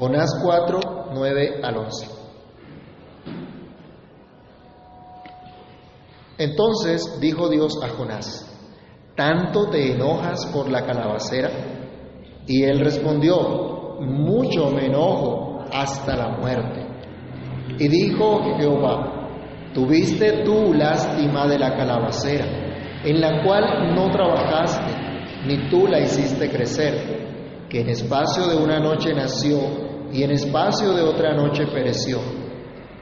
[0.00, 2.06] Jonás 4, 9 al 11.
[6.38, 8.46] Entonces dijo Dios a Jonás,
[9.16, 11.50] ¿tanto te enojas por la calabacera?
[12.46, 16.86] Y él respondió, mucho me enojo hasta la muerte.
[17.80, 19.30] Y dijo Jehová,
[19.74, 22.46] tuviste tú lástima de la calabacera,
[23.02, 24.92] en la cual no trabajaste,
[25.44, 30.92] ni tú la hiciste crecer, que en espacio de una noche nació y en espacio
[30.92, 32.18] de otra noche pereció.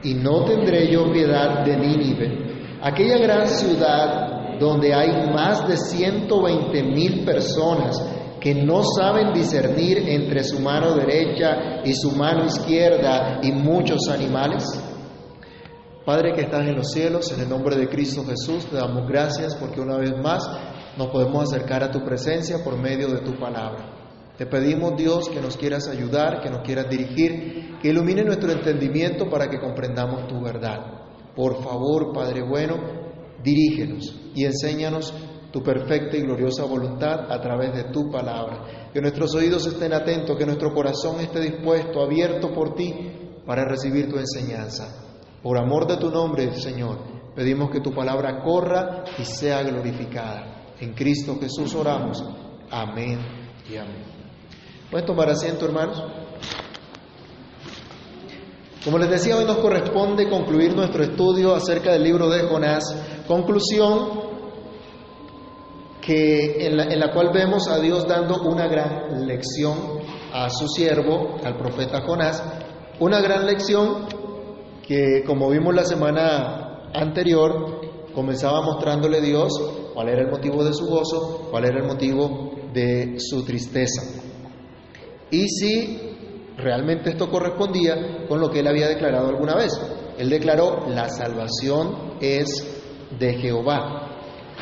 [0.03, 6.41] Y no tendré yo piedad de Nínive, aquella gran ciudad donde hay más de ciento
[6.43, 8.01] veinte mil personas
[8.39, 14.63] que no saben discernir entre su mano derecha y su mano izquierda y muchos animales?
[16.05, 19.55] Padre que estás en los cielos, en el nombre de Cristo Jesús, te damos gracias
[19.55, 20.49] porque una vez más
[20.97, 23.96] nos podemos acercar a tu presencia por medio de tu palabra.
[24.37, 29.29] Te pedimos, Dios, que nos quieras ayudar, que nos quieras dirigir, que ilumine nuestro entendimiento
[29.29, 31.33] para que comprendamos tu verdad.
[31.35, 32.75] Por favor, Padre bueno,
[33.43, 35.13] dirígenos y enséñanos
[35.51, 38.89] tu perfecta y gloriosa voluntad a través de tu palabra.
[38.93, 42.93] Que nuestros oídos estén atentos, que nuestro corazón esté dispuesto, abierto por ti,
[43.45, 45.03] para recibir tu enseñanza.
[45.41, 46.97] Por amor de tu nombre, Señor,
[47.35, 50.75] pedimos que tu palabra corra y sea glorificada.
[50.79, 52.23] En Cristo Jesús oramos.
[52.69, 53.19] Amén
[53.71, 54.16] y amén.
[54.89, 56.01] ¿Pueden tomar asiento, hermanos?
[58.85, 62.83] Como les decía, hoy nos corresponde concluir nuestro estudio acerca del libro de Jonás.
[63.27, 64.27] Conclusión
[65.99, 69.75] que en la, en la, cual vemos a Dios dando una gran lección
[70.31, 72.41] a su siervo, al profeta Jonás,
[73.01, 74.05] una gran lección
[74.87, 77.81] que como vimos la semana anterior,
[78.15, 79.51] comenzaba mostrándole Dios
[79.93, 84.26] cuál era el motivo de su gozo, cuál era el motivo de su tristeza.
[85.31, 85.99] Y si
[86.57, 89.73] realmente esto correspondía con lo que él había declarado alguna vez.
[90.17, 92.47] Él declaró, la salvación es
[93.19, 94.03] de Jehová.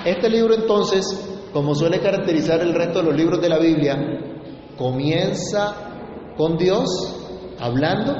[0.06, 3.96] Este libro entonces como suele caracterizar el resto de los libros de la Biblia,
[4.78, 5.74] comienza
[6.36, 6.86] con Dios
[7.58, 8.14] hablando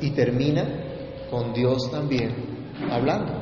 [0.00, 0.64] y termina
[1.30, 3.34] con Dios también hablando.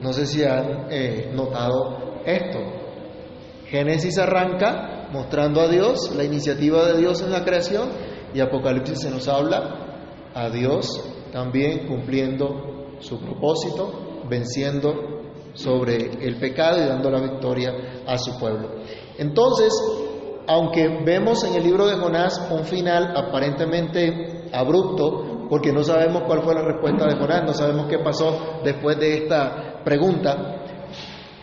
[0.00, 2.58] No sé si han eh, notado esto.
[3.66, 7.88] Génesis arranca mostrando a Dios, la iniciativa de Dios en la creación,
[8.34, 16.78] y Apocalipsis se nos habla a Dios también cumpliendo su propósito, venciendo sobre el pecado
[16.78, 18.70] y dando la victoria a su pueblo.
[19.16, 19.72] Entonces,
[20.48, 26.42] aunque vemos en el libro de Jonás un final aparentemente abrupto, porque no sabemos cuál
[26.42, 30.64] fue la respuesta de Jonás, no sabemos qué pasó después de esta pregunta,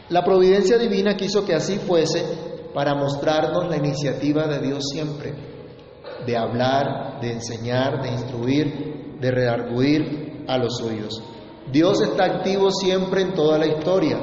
[0.09, 5.33] la providencia divina quiso que así fuese para mostrarnos la iniciativa de Dios siempre,
[6.25, 11.21] de hablar, de enseñar, de instruir, de redarguir a los suyos.
[11.71, 14.17] Dios está activo siempre en toda la historia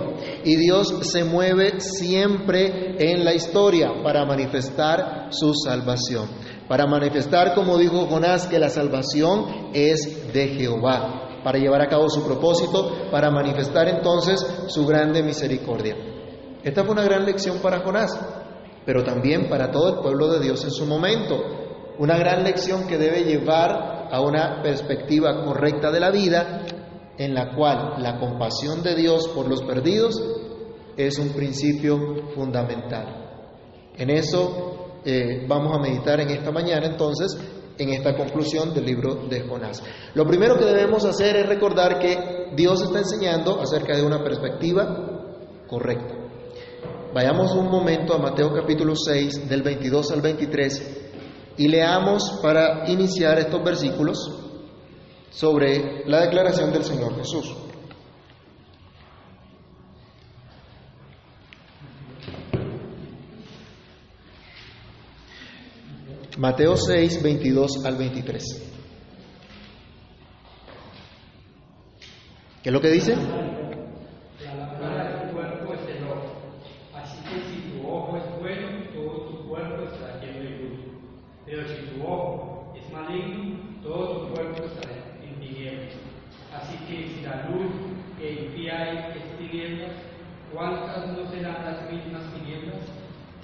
[0.45, 6.29] y Dios se mueve siempre en la historia para manifestar su salvación.
[6.69, 12.11] Para manifestar, como dijo Jonás, que la salvación es de Jehová, para llevar a cabo
[12.11, 16.08] su propósito, para manifestar entonces su grande misericordia.
[16.63, 18.19] Esta fue una gran lección para Jonás,
[18.85, 21.37] pero también para todo el pueblo de Dios en su momento.
[21.99, 26.65] Una gran lección que debe llevar a una perspectiva correcta de la vida
[27.19, 30.23] en la cual la compasión de Dios por los perdidos
[30.97, 33.29] es un principio fundamental.
[33.97, 37.37] En eso eh, vamos a meditar en esta mañana entonces,
[37.77, 39.83] en esta conclusión del libro de Jonás.
[40.15, 45.65] Lo primero que debemos hacer es recordar que Dios está enseñando acerca de una perspectiva
[45.69, 46.18] correcta.
[47.13, 51.07] Vayamos un momento a Mateo capítulo 6, del 22 al 23,
[51.57, 54.31] y leamos para iniciar estos versículos
[55.31, 57.55] sobre la declaración del Señor Jesús.
[66.37, 68.45] Mateo 6, 22 al 23.
[72.62, 73.17] ¿Qué es lo que dice?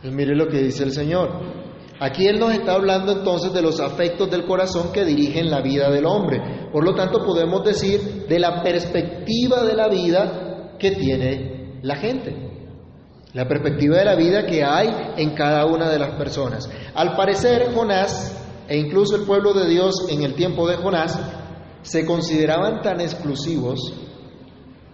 [0.05, 1.31] Pues mire lo que dice el Señor.
[1.99, 5.91] Aquí Él nos está hablando entonces de los afectos del corazón que dirigen la vida
[5.91, 6.69] del hombre.
[6.71, 12.37] Por lo tanto, podemos decir de la perspectiva de la vida que tiene la gente.
[13.33, 16.69] La perspectiva de la vida que hay en cada una de las personas.
[16.95, 21.19] Al parecer, Jonás e incluso el pueblo de Dios en el tiempo de Jonás
[21.81, 23.81] se consideraban tan exclusivos,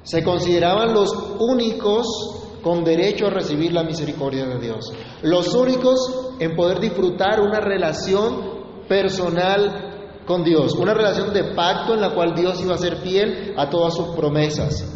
[0.05, 4.93] se consideraban los únicos con derecho a recibir la misericordia de Dios,
[5.23, 12.01] los únicos en poder disfrutar una relación personal con Dios, una relación de pacto en
[12.01, 14.87] la cual Dios iba a ser fiel a todas sus promesas,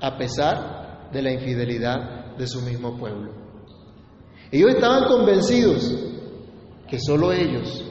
[0.00, 3.32] a pesar de la infidelidad de su mismo pueblo.
[4.50, 5.94] Ellos estaban convencidos
[6.88, 7.84] que solo ellos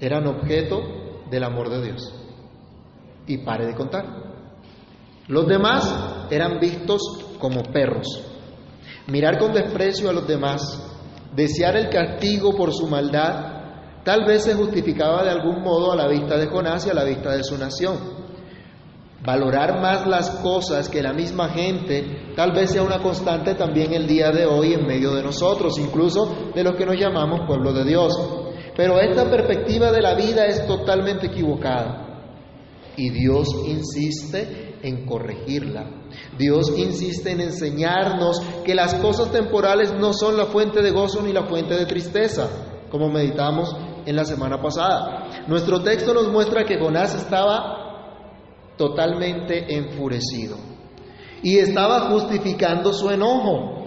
[0.00, 0.80] eran objeto
[1.30, 2.14] del amor de Dios.
[3.26, 4.06] Y pare de contar.
[5.26, 7.02] Los demás eran vistos
[7.38, 8.24] como perros.
[9.06, 10.60] Mirar con desprecio a los demás,
[11.34, 16.08] desear el castigo por su maldad, tal vez se justificaba de algún modo a la
[16.08, 18.18] vista de Jonás y a la vista de su nación.
[19.24, 24.06] Valorar más las cosas que la misma gente tal vez sea una constante también el
[24.06, 27.84] día de hoy en medio de nosotros, incluso de los que nos llamamos pueblo de
[27.84, 28.14] Dios.
[28.76, 32.06] Pero esta perspectiva de la vida es totalmente equivocada.
[32.96, 35.97] Y Dios insiste en corregirla.
[36.38, 41.32] Dios insiste en enseñarnos que las cosas temporales no son la fuente de gozo ni
[41.32, 42.48] la fuente de tristeza,
[42.90, 43.74] como meditamos
[44.06, 45.44] en la semana pasada.
[45.46, 50.56] Nuestro texto nos muestra que Jonás estaba totalmente enfurecido
[51.42, 53.77] y estaba justificando su enojo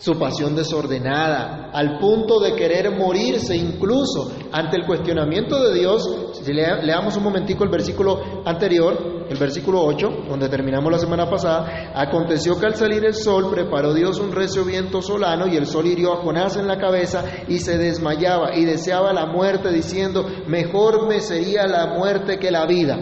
[0.00, 6.40] su pasión desordenada, al punto de querer morirse incluso ante el cuestionamiento de Dios.
[6.42, 11.92] Si leamos un momentico el versículo anterior, el versículo 8, donde terminamos la semana pasada,
[11.94, 15.86] aconteció que al salir el sol preparó Dios un recio viento solano y el sol
[15.86, 21.08] hirió a Jonás en la cabeza y se desmayaba y deseaba la muerte diciendo, mejor
[21.08, 22.96] me sería la muerte que la vida.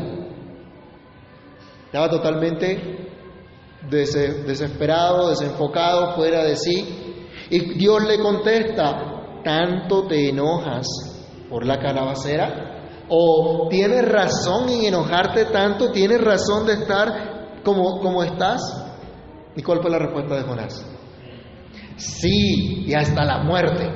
[1.87, 3.09] Estaba totalmente
[3.91, 7.25] desesperado, desenfocado, fuera de sí.
[7.51, 10.87] Y Dios le contesta, ¿tanto te enojas
[11.49, 13.07] por la calabacera?
[13.09, 15.91] ¿O tienes razón en enojarte tanto?
[15.91, 18.61] ¿Tienes razón de estar como, como estás?
[19.57, 20.87] ¿Y cuál fue la respuesta de Jonás?
[21.97, 23.91] Sí, y hasta la muerte.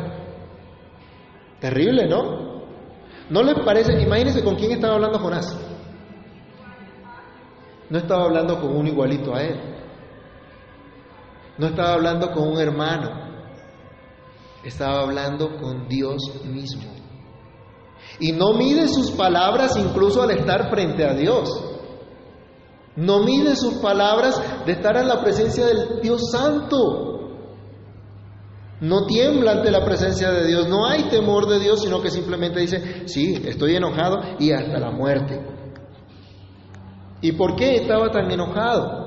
[1.61, 2.63] Terrible, ¿no?
[3.31, 4.01] ¿No le parece?
[4.01, 5.57] Imagínense con quién estaba hablando Jonás.
[7.91, 9.72] No estaba hablando con un igualito a él.
[11.59, 13.11] No estaba hablando con un hermano.
[14.65, 16.91] Estaba hablando con Dios mismo.
[18.19, 21.65] Y no mide sus palabras incluso al estar frente a Dios.
[22.97, 27.13] No mide sus palabras de estar en la presencia del Dios Santo.
[28.81, 30.69] No tiembla ante la presencia de Dios.
[30.69, 34.91] No hay temor de Dios, sino que simplemente dice, sí, estoy enojado y hasta la
[34.91, 35.41] muerte.
[37.21, 39.02] ¿Y por qué estaba tan enojado?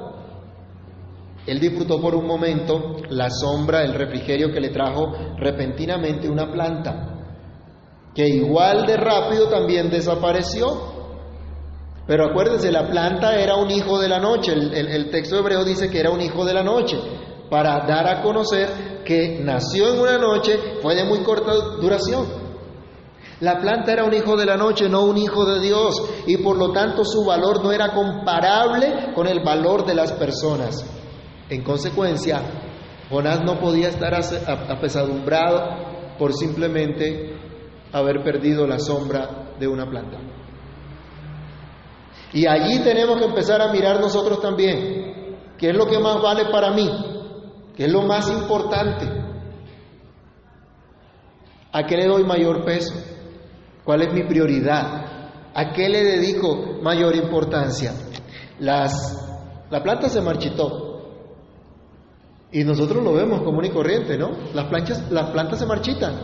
[1.45, 7.15] Él disfrutó por un momento la sombra, el refrigerio que le trajo repentinamente una planta,
[8.15, 10.95] que igual de rápido también desapareció.
[12.07, 15.89] Pero acuérdense, la planta era un hijo de la noche, el, el, texto hebreo dice
[15.89, 16.97] que era un hijo de la noche,
[17.49, 22.45] para dar a conocer que nació en una noche, fue de muy corta duración.
[23.41, 25.95] La planta era un hijo de la noche, no un hijo de Dios,
[26.25, 30.85] y por lo tanto su valor no era comparable con el valor de las personas.
[31.49, 32.41] En consecuencia,
[33.09, 37.37] Jonás no podía estar apesadumbrado por simplemente
[37.91, 40.17] haber perdido la sombra de una planta.
[42.33, 46.45] Y allí tenemos que empezar a mirar nosotros también, qué es lo que más vale
[46.51, 46.89] para mí,
[47.75, 49.05] qué es lo más importante,
[51.71, 52.93] a qué le doy mayor peso.
[53.83, 55.51] ¿Cuál es mi prioridad?
[55.53, 57.93] ¿A qué le dedico mayor importancia?
[58.59, 58.93] Las,
[59.69, 60.84] la planta se marchitó.
[62.55, 64.31] Y nosotros lo vemos común y corriente, ¿no?
[64.53, 66.15] Las, planchas, las plantas se marchitan.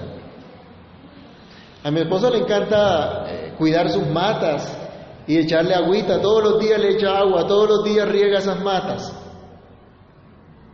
[1.83, 4.77] A mi esposa le encanta eh, cuidar sus matas
[5.27, 6.21] y echarle agüita.
[6.21, 9.13] Todos los días le echa agua, todos los días riega esas matas.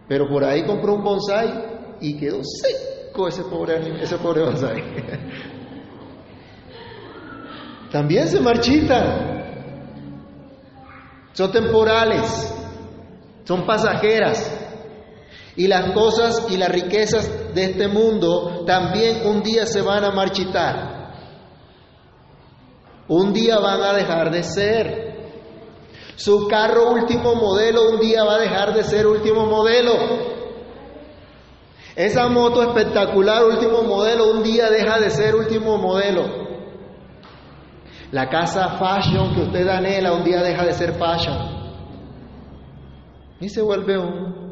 [0.08, 4.84] Pero por ahí compró un bonsai y quedó seco ese pobre, ese pobre bonsai.
[7.92, 9.34] también se marchitan.
[11.34, 12.54] Son temporales,
[13.44, 14.66] son pasajeras.
[15.58, 20.12] Y las cosas y las riquezas de este mundo también un día se van a
[20.12, 20.98] marchitar.
[23.08, 25.18] Un día van a dejar de ser.
[26.16, 29.94] Su carro último modelo un día va a dejar de ser último modelo.
[31.96, 36.46] Esa moto espectacular último modelo un día deja de ser último modelo.
[38.12, 41.36] La casa fashion que usted anhela un día deja de ser fashion.
[43.40, 44.47] Y se vuelve un,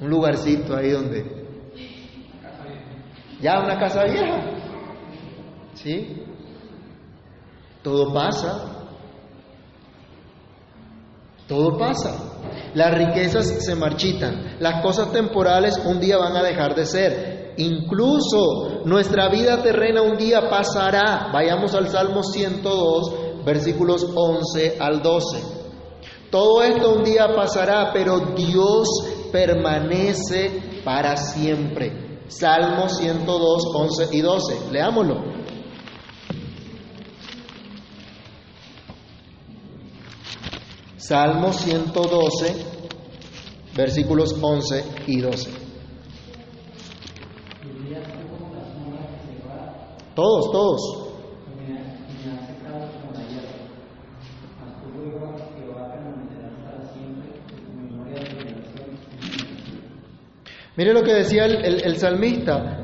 [0.00, 1.44] un lugarcito ahí donde...
[3.40, 4.40] Ya una casa vieja.
[5.74, 6.24] ¿Sí?
[7.82, 8.74] Todo pasa.
[11.46, 12.16] Todo pasa.
[12.74, 14.56] Las riquezas se marchitan.
[14.60, 17.54] Las cosas temporales un día van a dejar de ser.
[17.58, 21.28] Incluso nuestra vida terrena un día pasará.
[21.32, 25.42] Vayamos al Salmo 102, versículos 11 al 12.
[26.30, 28.88] Todo esto un día pasará, pero Dios
[29.34, 32.20] permanece para siempre.
[32.28, 34.70] Salmo 102, 11 y 12.
[34.70, 35.24] Leámoslo.
[40.96, 42.64] Salmo 112,
[43.74, 45.50] versículos 11 y 12.
[50.14, 51.03] Todos, todos.
[60.76, 62.80] Mire lo que decía el, salmista.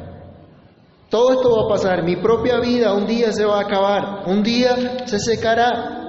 [1.08, 2.04] Todo esto va a pasar.
[2.04, 4.28] Mi propia vida un día se va a acabar.
[4.28, 6.00] Un día se secará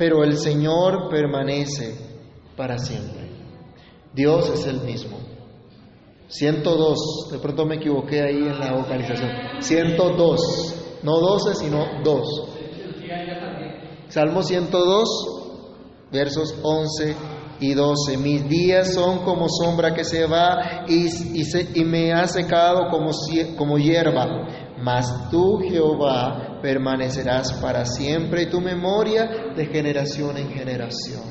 [0.00, 1.94] pero el Señor permanece
[2.56, 3.28] para siempre.
[4.14, 5.18] Dios es el mismo.
[6.26, 9.28] 102, de pronto me equivoqué ahí en la vocalización.
[9.58, 12.48] 102, no 12, sino 2.
[14.08, 15.08] Salmo 102,
[16.10, 17.14] versos 11
[17.60, 18.16] y 12.
[18.16, 23.10] Mis días son como sombra que se va y, me ha secado como,
[23.56, 24.26] como hierba.
[24.82, 31.22] Mas tú, Jehová, permanecerás para siempre y tu memoria de generación en generación.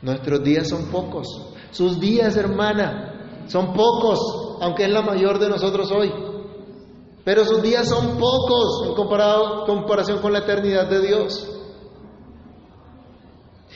[0.00, 1.26] Nuestros días son pocos.
[1.70, 4.20] Sus días, hermana, son pocos,
[4.62, 6.10] aunque es la mayor de nosotros hoy.
[7.24, 11.57] Pero sus días son pocos en comparado, comparación con la eternidad de Dios.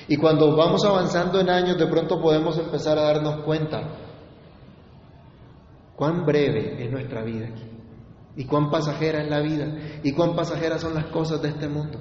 [0.08, 3.80] Y cuando vamos avanzando en años, de pronto podemos empezar a darnos cuenta
[5.96, 7.70] cuán breve es nuestra vida aquí
[8.34, 9.66] y cuán pasajera es la vida
[10.02, 11.98] y cuán pasajeras son las cosas de este mundo.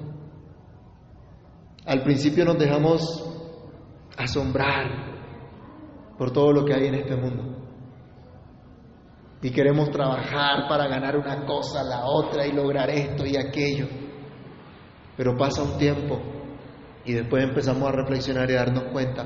[1.86, 3.02] Al principio nos dejamos
[4.18, 5.12] asombrar
[6.18, 7.58] por todo lo que hay en este mundo.
[9.42, 13.88] Y queremos trabajar para ganar una cosa, la otra y lograr esto y aquello.
[15.18, 16.20] Pero pasa un tiempo
[17.06, 19.26] y después empezamos a reflexionar y a darnos cuenta,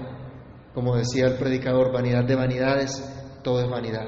[0.74, 3.04] como decía el predicador, vanidad de vanidades,
[3.44, 4.08] todo es vanidad.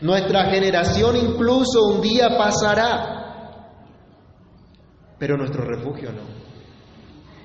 [0.00, 3.18] Nuestra generación incluso un día pasará,
[5.18, 6.38] pero nuestro refugio no.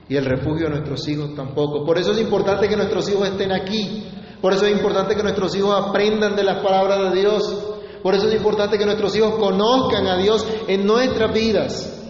[0.07, 1.85] Y el refugio de nuestros hijos tampoco.
[1.85, 4.09] Por eso es importante que nuestros hijos estén aquí.
[4.41, 7.73] Por eso es importante que nuestros hijos aprendan de las palabras de Dios.
[8.03, 12.03] Por eso es importante que nuestros hijos conozcan a Dios en nuestras vidas.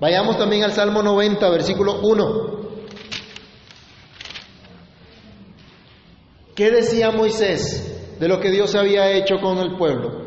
[0.00, 2.57] Vayamos también al Salmo 90, versículo 1.
[6.58, 7.88] ¿Qué decía Moisés?
[8.18, 10.26] de lo que Dios había hecho con el pueblo.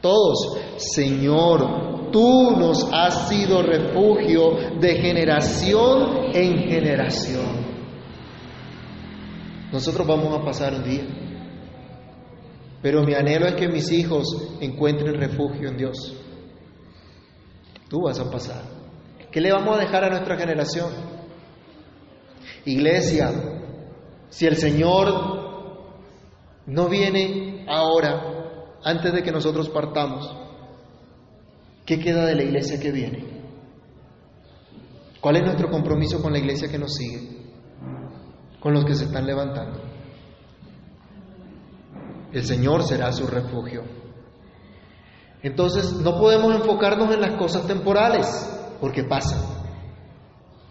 [0.00, 7.64] Todos, Señor, tú nos has sido refugio de generación en generación.
[9.72, 11.04] Nosotros vamos a pasar un día,
[12.82, 14.26] pero mi anhelo es que mis hijos
[14.60, 15.96] encuentren refugio en Dios.
[17.88, 18.62] Tú vas a pasar.
[19.30, 20.90] ¿Qué le vamos a dejar a nuestra generación?
[22.66, 23.32] Iglesia,
[24.34, 25.06] si el Señor
[26.66, 30.28] no viene ahora, antes de que nosotros partamos.
[31.86, 33.44] ¿Qué queda de la iglesia que viene?
[35.20, 37.44] ¿Cuál es nuestro compromiso con la iglesia que nos sigue?
[38.58, 39.80] Con los que se están levantando.
[42.32, 43.84] El Señor será su refugio.
[45.44, 48.26] Entonces no podemos enfocarnos en las cosas temporales,
[48.80, 49.53] porque pasan.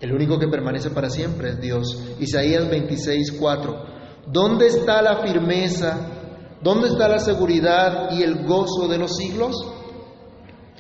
[0.04, 1.98] El único que permanece para siempre es Dios.
[2.20, 3.86] Isaías 26, 4.
[4.28, 5.98] ¿Dónde está la firmeza?
[6.62, 9.56] ¿Dónde está la seguridad y el gozo de los siglos?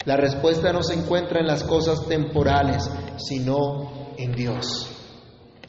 [0.04, 4.90] La respuesta no se encuentra en las cosas temporales, sino en Dios.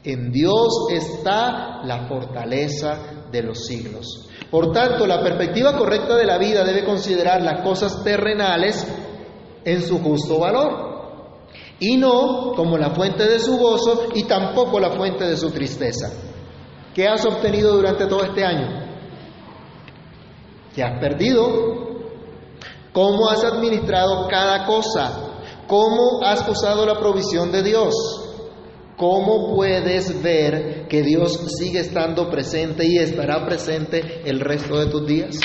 [0.03, 2.97] En Dios está la fortaleza
[3.31, 4.27] de los siglos.
[4.51, 8.85] Por tanto, la perspectiva correcta de la vida debe considerar las cosas terrenales
[9.63, 10.84] en su justo valor
[11.79, 16.11] y no como la fuente de su gozo y tampoco la fuente de su tristeza.
[16.93, 18.85] ¿Qué has obtenido durante todo este año?
[20.73, 21.75] ¿Qué has perdido?
[22.93, 25.33] ¿Cómo has administrado cada cosa?
[25.67, 27.93] ¿Cómo has usado la provisión de Dios?
[28.95, 35.05] ¿Cómo puedes ver que Dios sigue estando presente y estará presente el resto de tus
[35.05, 35.37] días?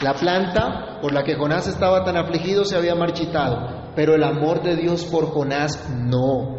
[0.00, 4.62] La planta por la que Jonás estaba tan afligido se había marchitado, pero el amor
[4.62, 6.54] de Dios por Jonás no.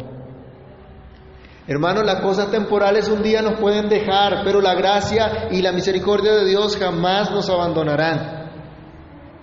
[1.66, 6.32] Hermanos, las cosas temporales un día nos pueden dejar, pero la gracia y la misericordia
[6.32, 8.50] de Dios jamás nos abandonarán.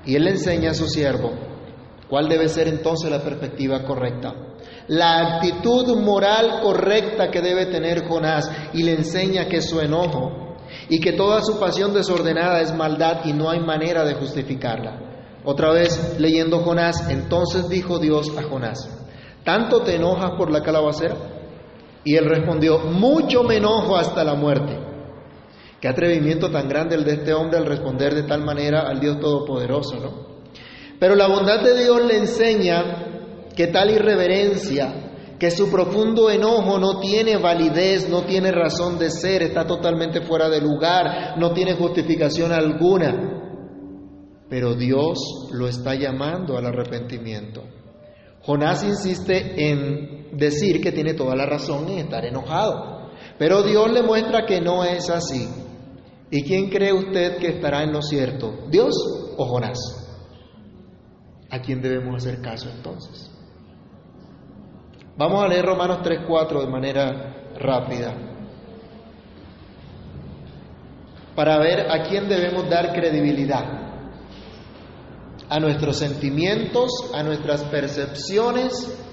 [0.06, 1.32] Y él le enseña a su siervo
[2.08, 4.34] cuál debe ser entonces la perspectiva correcta.
[4.88, 10.47] La actitud moral correcta que debe tener Jonás y le enseña que su enojo
[10.90, 15.00] y que toda su pasión desordenada es maldad y no hay manera de justificarla.
[15.44, 18.90] Otra vez leyendo Jonás, entonces dijo Dios a Jonás,
[19.44, 21.16] ¿tanto te enojas por la calabacera?
[22.04, 24.78] Y él respondió, mucho me enojo hasta la muerte.
[25.80, 29.20] Qué atrevimiento tan grande el de este hombre al responder de tal manera al Dios
[29.20, 30.28] Todopoderoso, ¿no?
[31.00, 35.07] Pero la bondad de Dios le enseña que tal irreverencia,
[35.40, 40.50] que su profundo enojo no tiene validez, no tiene razón de ser, está totalmente fuera
[40.50, 43.44] de lugar, no tiene justificación alguna.
[44.50, 47.64] Pero Dios lo está llamando al arrepentimiento.
[48.42, 54.02] Jonás insiste en decir que tiene toda la razón en estar enojado, pero Dios le
[54.02, 55.48] muestra que no es así.
[56.32, 58.68] ¿Y quién cree usted que estará en lo cierto?
[58.70, 58.96] ¿Dios
[59.38, 59.78] o Jonás?
[61.50, 63.27] ¿A quién debemos hacer caso entonces?
[65.18, 68.14] Vamos a leer Romanos 3.4 de manera rápida
[71.36, 73.64] para ver a quién debemos dar credibilidad.
[75.50, 79.04] A nuestros sentimientos, a nuestras percepciones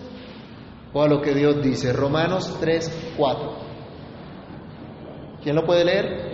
[0.92, 1.92] o a lo que Dios dice.
[1.92, 3.54] Romanos 3.4.
[5.42, 6.33] ¿Quién lo puede leer?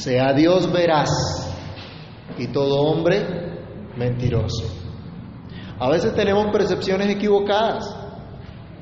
[0.00, 1.10] Sea Dios veraz
[2.38, 3.26] y todo hombre
[3.96, 4.64] mentiroso.
[5.78, 7.84] A veces tenemos percepciones equivocadas,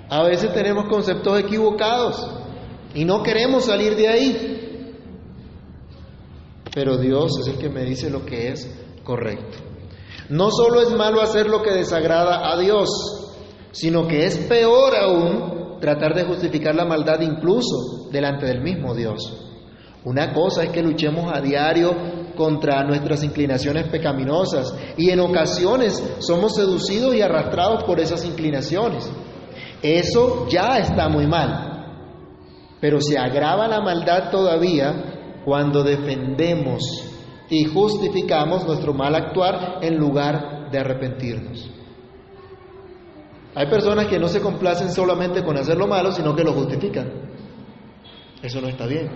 [0.09, 2.31] a veces tenemos conceptos equivocados
[2.95, 4.95] y no queremos salir de ahí.
[6.73, 8.71] Pero Dios es el que me dice lo que es
[9.03, 9.59] correcto.
[10.29, 12.89] No solo es malo hacer lo que desagrada a Dios,
[13.73, 19.48] sino que es peor aún tratar de justificar la maldad incluso delante del mismo Dios.
[20.09, 21.95] Una cosa es que luchemos a diario
[22.35, 29.07] contra nuestras inclinaciones pecaminosas y en ocasiones somos seducidos y arrastrados por esas inclinaciones.
[29.83, 32.09] Eso ya está muy mal.
[32.81, 36.81] Pero se agrava la maldad todavía cuando defendemos
[37.51, 41.71] y justificamos nuestro mal actuar en lugar de arrepentirnos.
[43.55, 47.13] Hay personas que no se complacen solamente con hacer lo malo, sino que lo justifican.
[48.43, 49.11] Eso no está bien.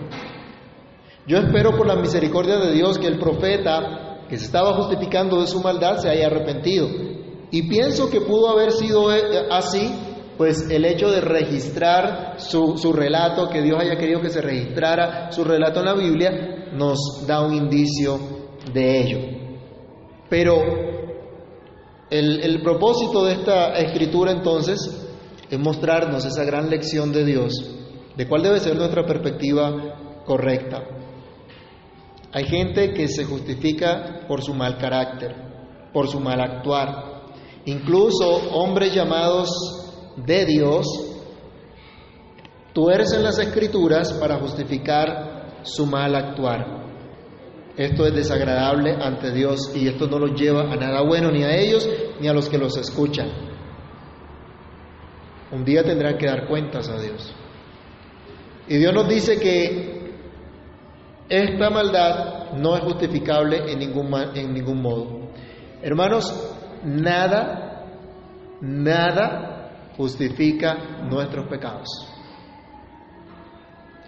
[1.25, 5.47] Yo espero por la misericordia de Dios que el profeta que se estaba justificando de
[5.47, 6.87] su maldad se haya arrepentido.
[7.49, 9.89] Y pienso que pudo haber sido eh, así,
[10.37, 15.43] pues el hecho de registrar su, relato, que Dios haya querido que se registrara su
[15.43, 18.19] relato en la Biblia, nos da un indicio
[18.73, 19.19] de ello.
[20.29, 20.61] Pero
[22.09, 25.07] el, el propósito de esta escritura entonces
[25.49, 27.53] es mostrarnos esa gran lección de Dios,
[28.17, 30.92] de cuál debe ser nuestra perspectiva correcta.
[32.33, 35.35] Hay gente que se justifica por su mal carácter,
[35.93, 37.21] por su mal actuar.
[37.65, 39.49] Incluso hombres llamados
[40.17, 40.87] de Dios
[42.73, 46.81] tuercen las escrituras para justificar su mal actuar.
[47.77, 51.55] Esto es desagradable ante Dios y esto no los lleva a nada bueno ni a
[51.55, 51.87] ellos
[52.19, 53.29] ni a los que los escuchan.
[55.51, 57.31] Un día tendrán que dar cuentas a Dios.
[58.67, 60.02] Y Dios nos dice que
[61.33, 65.29] esta maldad no es justificable en ningún, en ningún modo.
[65.81, 66.31] Hermanos,
[66.83, 67.87] nada,
[68.61, 70.75] nada justifica
[71.09, 71.87] nuestros pecados.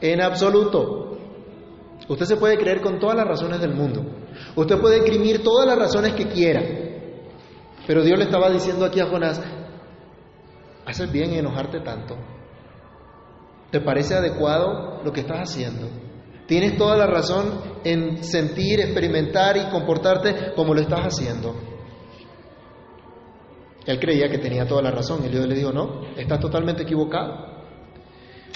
[0.02, 1.18] En absoluto.
[2.08, 4.06] Usted se puede creer con todas las razones del mundo.
[4.56, 6.62] Usted puede exprimir todas las razones que quiera.
[7.88, 9.42] Pero Dios le estaba diciendo aquí a Jonás,
[10.86, 12.16] haces bien en enojarte tanto.
[13.72, 16.05] ¿Te parece adecuado lo que estás haciendo?
[16.48, 21.56] Tienes toda la razón en sentir, experimentar y comportarte como lo estás haciendo.
[23.86, 27.56] Él creía que tenía toda la razón y Dios le dijo, no, estás totalmente equivocado.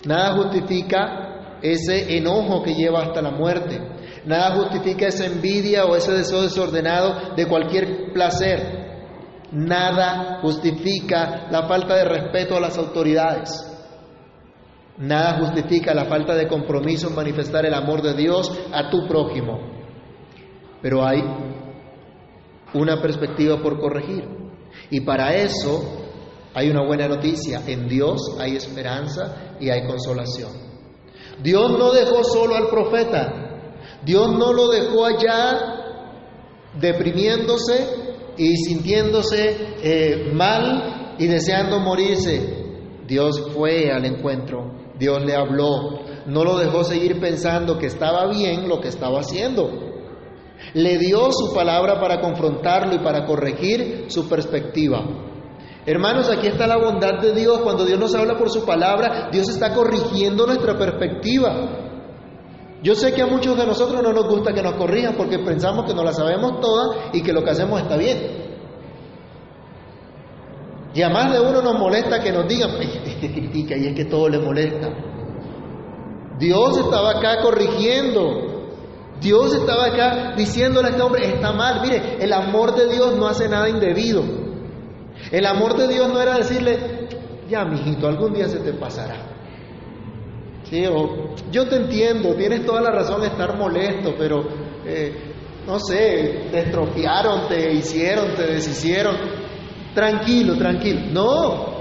[0.06, 3.80] Nada justifica ese enojo que lleva hasta la muerte.
[4.25, 8.80] Nada justifica esa envidia o ese deseo desordenado de cualquier placer.
[9.52, 13.68] Nada justifica la falta de respeto a las autoridades.
[15.00, 19.60] Nada justifica la falta de compromiso en manifestar el amor de Dios a tu prójimo.
[20.82, 21.22] Pero hay
[22.74, 24.28] una perspectiva por corregir.
[24.90, 25.82] Y para eso
[26.54, 27.62] hay una buena noticia.
[27.66, 30.52] En Dios hay esperanza y hay consolación.
[31.42, 33.34] Dios no dejó solo al profeta.
[34.04, 35.80] Dios no lo dejó allá
[36.80, 42.58] deprimiéndose y sintiéndose eh, mal y deseando morirse,
[43.06, 48.68] Dios fue al encuentro, Dios le habló, no lo dejó seguir pensando que estaba bien
[48.68, 49.70] lo que estaba haciendo.
[50.74, 55.04] Le dio su palabra para confrontarlo y para corregir su perspectiva.
[55.86, 57.60] Hermanos, aquí está la bondad de Dios.
[57.62, 61.88] Cuando Dios nos habla por su palabra, Dios está corrigiendo nuestra perspectiva.
[62.84, 65.86] Yo sé que a muchos de nosotros no nos gusta que nos corrijan porque pensamos
[65.86, 68.38] que no la sabemos toda y que lo que hacemos está bien.
[70.93, 72.71] Y a más de uno nos molesta que nos digan,
[73.19, 74.89] critica y es que todo le molesta.
[76.39, 78.47] Dios estaba acá corrigiendo.
[79.21, 81.82] Dios estaba acá diciéndole a este hombre, está mal.
[81.82, 84.23] Mire, el amor de Dios no hace nada indebido.
[85.32, 87.10] El amor de Dios no era decirle,
[87.49, 89.30] ya, mijito, algún día se te pasará.
[90.63, 90.84] Sí,
[91.52, 94.47] yo te entiendo, tienes toda la razón de estar molesto, pero
[94.86, 95.34] eh,
[95.65, 99.38] no sé, te estropearon, te hicieron, te deshicieron.
[99.93, 101.02] Tranquilo, tranquilo.
[101.12, 101.80] No,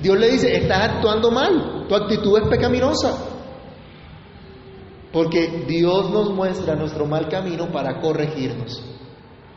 [0.00, 3.16] Dios le dice, estás actuando mal, tu actitud es pecaminosa.
[5.12, 8.84] Porque Dios nos muestra nuestro mal camino para corregirnos,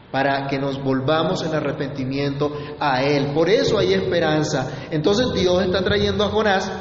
[0.10, 3.34] para que nos volvamos en arrepentimiento a Él.
[3.34, 4.88] Por eso hay esperanza.
[4.89, 6.71] Entonces Dios está trayendo a Jonás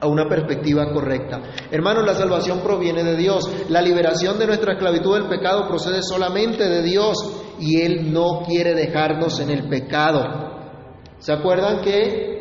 [0.00, 1.40] a una perspectiva correcta.
[1.70, 3.50] Hermanos, la salvación proviene de Dios.
[3.68, 7.16] La liberación de nuestra esclavitud del pecado procede solamente de Dios
[7.60, 10.22] y Él no quiere dejarnos en el pecado.
[11.18, 12.34] ¿Se acuerdan que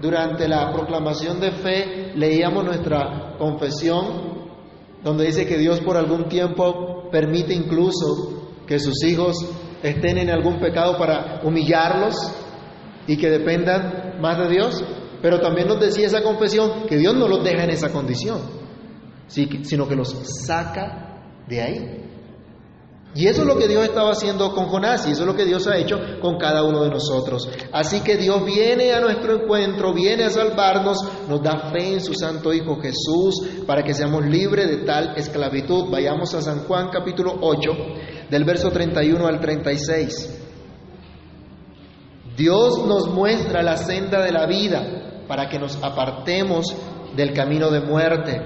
[0.00, 4.36] durante la proclamación de fe leíamos nuestra confesión
[5.02, 9.36] donde dice que Dios por algún tiempo permite incluso que sus hijos
[9.82, 12.14] estén en algún pecado para humillarlos
[13.06, 14.84] y que dependan más de Dios?
[15.22, 18.40] Pero también nos decía esa confesión que Dios no los deja en esa condición,
[19.28, 20.14] sino que los
[20.46, 22.05] saca de ahí.
[23.16, 25.46] Y eso es lo que Dios estaba haciendo con Jonás y eso es lo que
[25.46, 27.48] Dios ha hecho con cada uno de nosotros.
[27.72, 32.12] Así que Dios viene a nuestro encuentro, viene a salvarnos, nos da fe en su
[32.12, 35.90] Santo Hijo Jesús para que seamos libres de tal esclavitud.
[35.90, 37.70] Vayamos a San Juan capítulo 8,
[38.28, 40.42] del verso 31 al 36.
[42.36, 46.76] Dios nos muestra la senda de la vida para que nos apartemos
[47.16, 48.42] del camino de muerte.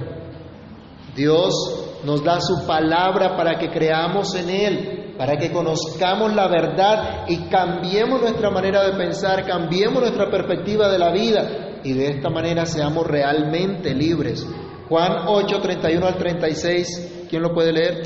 [1.17, 7.25] Dios nos da su palabra para que creamos en Él, para que conozcamos la verdad
[7.29, 12.31] y cambiemos nuestra manera de pensar, cambiemos nuestra perspectiva de la vida y de esta
[12.31, 14.47] manera seamos realmente libres.
[14.89, 18.03] Juan 8, 31 al 36, ¿quién lo puede leer?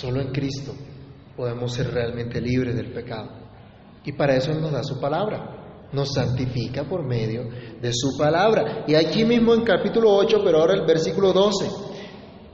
[0.00, 0.72] Solo en Cristo
[1.36, 3.30] podemos ser realmente libres del pecado.
[4.04, 5.88] Y para eso nos da su palabra.
[5.92, 7.48] Nos santifica por medio
[7.80, 8.84] de su palabra.
[8.86, 11.68] Y aquí mismo en capítulo 8, pero ahora el versículo 12.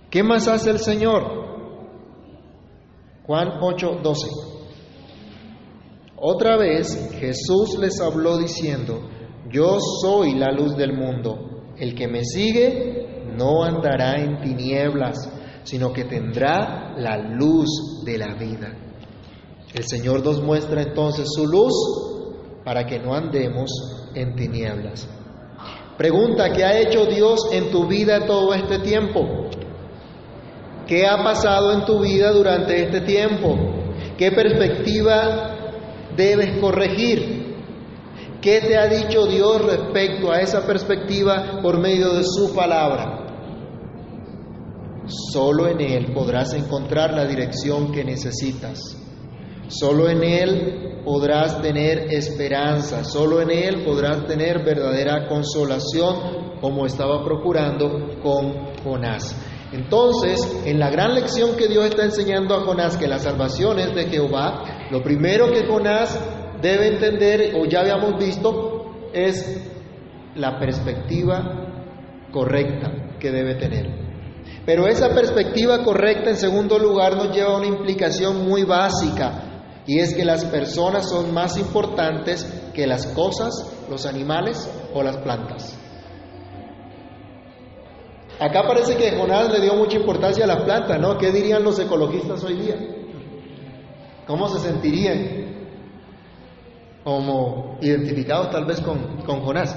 [0.09, 1.23] ¿Qué más hace el Señor?
[3.27, 4.27] Juan 8, 12.
[6.17, 9.07] Otra vez Jesús les habló diciendo,
[9.51, 11.75] yo soy la luz del mundo.
[11.77, 15.34] El que me sigue no andará en tinieblas
[15.65, 18.73] sino que tendrá la luz de la vida.
[19.75, 21.75] El Señor nos muestra entonces su luz
[22.65, 23.71] para que no andemos
[24.15, 25.09] en tinieblas.
[25.97, 29.49] Pregunta, ¿qué ha hecho Dios en tu vida todo este tiempo?
[30.87, 33.57] ¿Qué ha pasado en tu vida durante este tiempo?
[34.19, 35.55] ¿Qué perspectiva
[36.17, 37.57] debes corregir?
[38.41, 43.14] ¿Qué te ha dicho Dios respecto a esa perspectiva por medio de su palabra?
[45.07, 48.97] Solo en Él podrás encontrar la dirección que necesitas.
[49.69, 53.05] Solo en Él podrás tener esperanza.
[53.05, 59.37] Solo en Él podrás tener verdadera consolación como estaba procurando con Jonás.
[59.73, 63.95] Entonces, en la gran lección que Dios está enseñando a Jonás, que la salvación es
[63.95, 66.19] de Jehová, lo primero que Jonás
[66.63, 69.61] debe entender, o ya habíamos visto, es
[70.37, 74.04] la perspectiva correcta que debe tener.
[74.67, 79.55] Pero esa perspectiva correcta, en segundo lugar, nos lleva a una implicación muy básica.
[79.87, 83.53] Y es que las personas son más importantes que las cosas,
[83.91, 85.79] los animales o las plantas.
[88.41, 91.19] Acá parece que Jonás le dio mucha importancia a las plantas, ¿no?
[91.19, 92.77] ¿Qué dirían los ecologistas hoy día?
[94.27, 95.45] ¿Cómo se sentirían?
[97.05, 99.77] Como identificados tal vez con, con Jonás.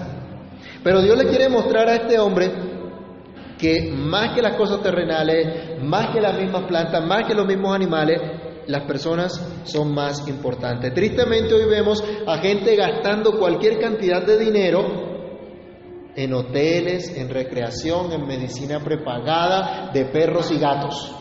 [0.84, 2.77] Pero Dios le quiere mostrar a este hombre
[3.58, 7.76] que más que las cosas terrenales, más que las mismas plantas, más que los mismos
[7.76, 8.22] animales,
[8.68, 10.94] las personas son más importantes.
[10.94, 15.08] Tristemente hoy vemos a gente gastando cualquier cantidad de dinero
[16.16, 21.16] en hoteles, en recreación, en medicina prepagada de perros y gatos.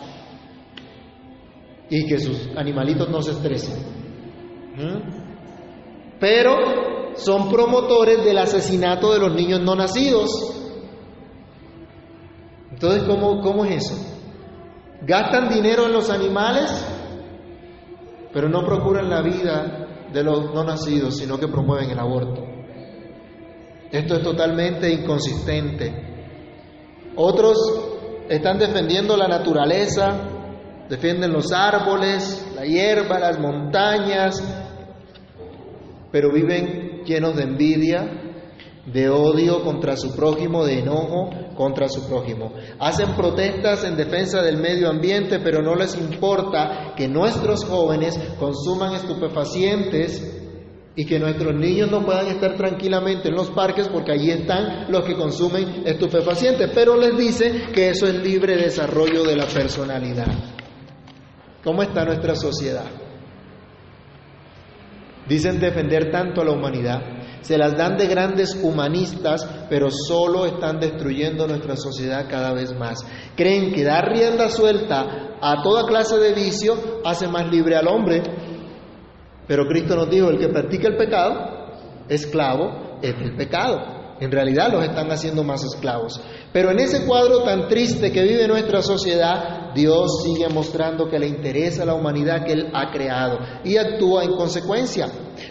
[1.88, 3.74] Y que sus animalitos no se estresen.
[4.74, 6.18] ¿Mm?
[6.18, 10.30] Pero son promotores del asesinato de los niños no nacidos.
[12.76, 13.96] Entonces, ¿cómo, cómo es eso?
[15.02, 16.96] Gastan dinero en los animales
[18.36, 22.44] pero no procuran la vida de los no nacidos, sino que promueven el aborto.
[23.90, 25.90] Esto es totalmente inconsistente.
[27.16, 27.56] Otros
[28.28, 30.18] están defendiendo la naturaleza,
[30.86, 34.44] defienden los árboles, la hierba, las montañas,
[36.12, 38.25] pero viven llenos de envidia,
[38.86, 42.52] de odio contra su prójimo, de enojo contra su prójimo.
[42.78, 48.94] Hacen protestas en defensa del medio ambiente, pero no les importa que nuestros jóvenes consuman
[48.94, 50.42] estupefacientes
[50.94, 55.04] y que nuestros niños no puedan estar tranquilamente en los parques porque allí están los
[55.04, 60.32] que consumen estupefacientes, pero les dice que eso es libre desarrollo de la personalidad.
[61.62, 62.86] ¿Cómo está nuestra sociedad?
[65.28, 67.02] Dicen defender tanto a la humanidad,
[67.46, 72.98] se las dan de grandes humanistas, pero solo están destruyendo nuestra sociedad cada vez más.
[73.36, 78.20] Creen que dar rienda suelta a toda clase de vicio hace más libre al hombre,
[79.46, 81.68] pero Cristo nos dijo, el que practica el pecado,
[82.08, 84.16] esclavo, es el pecado.
[84.18, 86.20] En realidad los están haciendo más esclavos.
[86.56, 91.28] Pero en ese cuadro tan triste que vive nuestra sociedad, Dios sigue mostrando que le
[91.28, 95.06] interesa la humanidad que Él ha creado y actúa en consecuencia.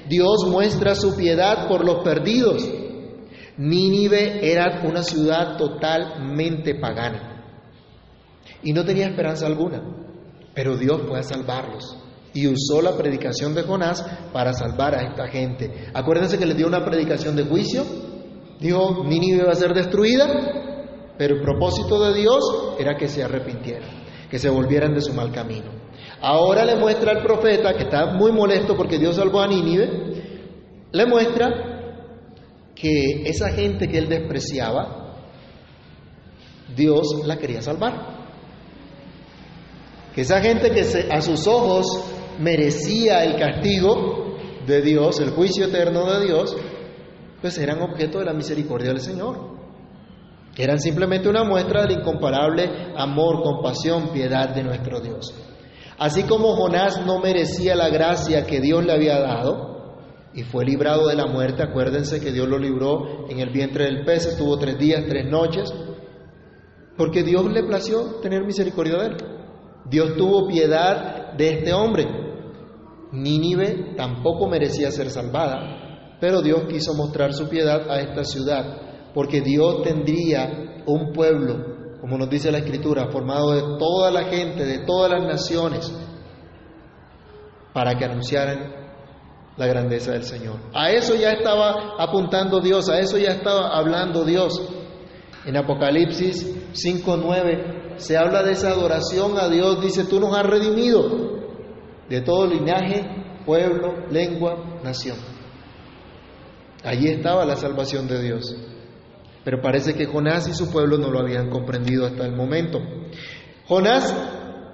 [0.09, 2.67] Dios muestra su piedad por los perdidos.
[3.55, 7.45] Nínive era una ciudad totalmente pagana
[8.63, 9.83] y no tenía esperanza alguna,
[10.55, 11.95] pero Dios a salvarlos
[12.33, 15.71] y usó la predicación de Jonás para salvar a esta gente.
[15.93, 17.85] Acuérdense que le dio una predicación de juicio,
[18.59, 20.64] Dijo, Nínive va a ser destruida,
[21.17, 23.89] pero el propósito de Dios era que se arrepintieran,
[24.29, 25.71] que se volvieran de su mal camino.
[26.21, 29.89] Ahora le muestra al profeta, que está muy molesto porque Dios salvó a Nínive,
[30.91, 31.75] le muestra
[32.75, 35.05] que esa gente que él despreciaba,
[36.75, 38.15] Dios la quería salvar.
[40.13, 41.85] Que esa gente que a sus ojos
[42.39, 46.55] merecía el castigo de Dios, el juicio eterno de Dios,
[47.41, 49.54] pues eran objeto de la misericordia del Señor.
[50.57, 55.33] Eran simplemente una muestra del incomparable amor, compasión, piedad de nuestro Dios.
[55.97, 59.75] Así como Jonás no merecía la gracia que Dios le había dado
[60.33, 64.03] y fue librado de la muerte, acuérdense que Dios lo libró en el vientre del
[64.03, 65.73] pez, estuvo tres días, tres noches,
[66.97, 69.17] porque Dios le plació tener misericordia de él.
[69.89, 72.05] Dios tuvo piedad de este hombre.
[73.13, 79.39] Nínive tampoco merecía ser salvada, pero Dios quiso mostrar su piedad a esta ciudad, porque
[79.39, 84.79] Dios tendría un pueblo, como nos dice la Escritura, formado de toda la gente, de
[84.85, 85.91] todas las naciones,
[87.73, 88.75] para que anunciaran
[89.55, 90.57] la grandeza del Señor.
[90.73, 94.61] A eso ya estaba apuntando Dios, a eso ya estaba hablando Dios.
[95.45, 101.39] En Apocalipsis 5.9 se habla de esa adoración a Dios, dice, tú nos has redimido
[102.09, 103.05] de todo linaje,
[103.45, 105.17] pueblo, lengua, nación.
[106.83, 108.74] Allí estaba la salvación de Dios.
[109.45, 112.79] Pero parece que Jonás y su pueblo no lo habían comprendido hasta el momento.
[113.67, 114.13] Jonás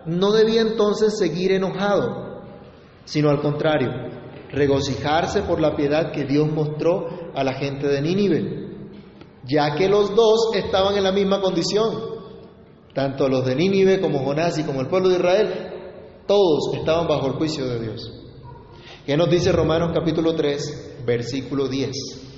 [0.05, 2.41] no debía entonces seguir enojado,
[3.03, 3.89] sino al contrario,
[4.49, 8.69] regocijarse por la piedad que Dios mostró a la gente de Nínive,
[9.43, 11.91] ya que los dos estaban en la misma condición,
[12.93, 15.53] tanto los de Nínive como Jonás y como el pueblo de Israel,
[16.27, 18.09] todos estaban bajo el juicio de Dios.
[19.05, 22.30] ¿Qué nos dice Romanos capítulo 3, versículo 10?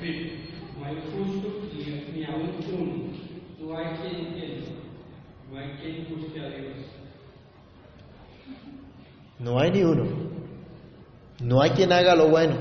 [0.00, 1.48] No hay justo
[2.14, 3.12] ni aún uno.
[3.60, 4.30] No hay quien.
[5.50, 6.86] No hay quien busque a Dios.
[9.38, 10.04] No hay ni uno.
[11.42, 12.56] No hay quien haga lo bueno.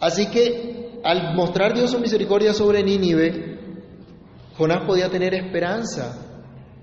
[0.00, 3.58] Así que al mostrar Dios su misericordia sobre Nínive,
[4.56, 6.28] Jonás podía tener esperanza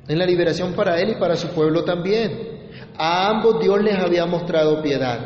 [0.08, 2.69] en la liberación para él y para su pueblo también.
[2.98, 5.19] A ambos Dios les había mostrado piedad.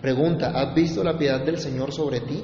[0.00, 2.42] Pregunta, ¿has visto la piedad del Señor sobre ti?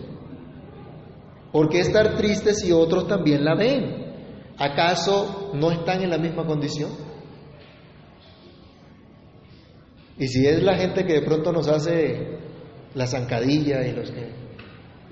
[1.55, 4.13] ¿Por qué estar tristes si otros también la ven?
[4.59, 6.91] ¿Acaso no están en la misma condición?
[10.19, 12.41] Y si es la gente que de pronto nos hace
[12.95, 14.33] la zancadilla y los que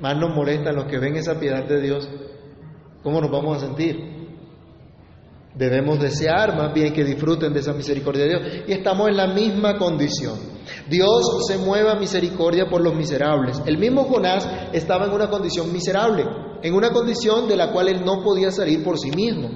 [0.00, 2.10] más nos molestan, los que ven esa piedad de Dios,
[3.04, 4.00] ¿cómo nos vamos a sentir?
[5.54, 8.42] Debemos desear más bien que disfruten de esa misericordia de Dios.
[8.66, 10.40] Y estamos en la misma condición.
[10.88, 13.60] Dios se mueve a misericordia por los miserables.
[13.66, 16.24] El mismo Jonás estaba en una condición miserable,
[16.62, 19.50] en una condición de la cual él no podía salir por sí mismo.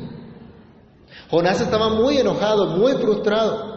[1.30, 3.76] Jonás estaba muy enojado, muy frustrado.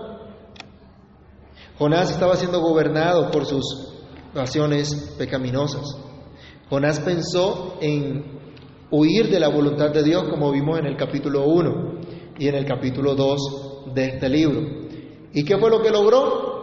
[1.78, 3.94] Jonás estaba siendo gobernado por sus
[4.34, 5.84] pasiones pecaminosas.
[6.70, 8.40] Jonás pensó en
[8.92, 12.00] huir de la voluntad de Dios, como vimos en el capítulo 1
[12.38, 14.62] y en el capítulo 2 de este libro.
[15.34, 16.59] ¿Y qué fue lo que logró?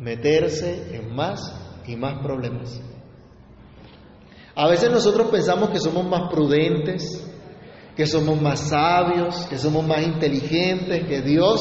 [0.00, 1.54] Meterse en más
[1.86, 2.80] y más problemas.
[4.54, 7.26] A veces nosotros pensamos que somos más prudentes,
[7.96, 11.60] que somos más sabios, que somos más inteligentes que Dios,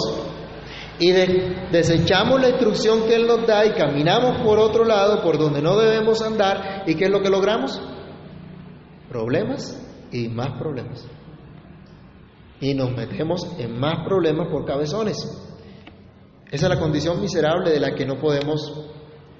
[0.99, 1.11] y
[1.71, 5.77] desechamos la instrucción que Él nos da y caminamos por otro lado, por donde no
[5.77, 7.81] debemos andar, ¿y qué es lo que logramos?
[9.07, 11.07] Problemas y más problemas.
[12.59, 15.48] Y nos metemos en más problemas por cabezones.
[16.51, 18.89] Esa es la condición miserable de la que no podemos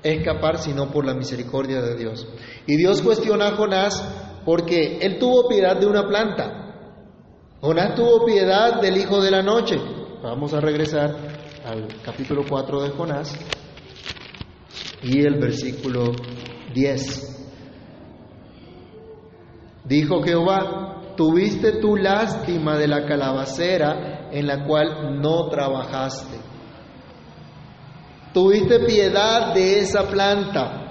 [0.04, 2.28] escapar sino por la misericordia de Dios.
[2.68, 6.60] Y Dios cuestiona a Jonás porque él tuvo piedad de una planta.
[7.62, 9.76] Jonás tuvo piedad del hijo de la noche.
[10.22, 11.16] Vamos a regresar
[11.66, 13.38] al capítulo 4 de Jonás
[15.02, 16.12] y el versículo
[16.74, 17.30] 10.
[19.86, 26.49] Dijo Jehová, tuviste tu lástima de la calabacera en la cual no trabajaste.
[28.34, 30.90] Tuviste piedad de esa planta,